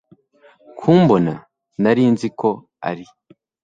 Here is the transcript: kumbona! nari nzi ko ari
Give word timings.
kumbona! 0.79 1.33
nari 1.81 2.03
nzi 2.13 2.27
ko 2.39 2.49
ari 2.89 3.05